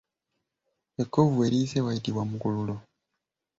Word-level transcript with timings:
Ekkovu 1.01 1.31
we 1.39 1.45
liyise 1.51 1.79
wayitibwa 1.85 2.23
mukululo. 2.31 2.75